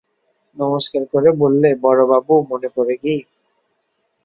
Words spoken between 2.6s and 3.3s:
পড়ে কি?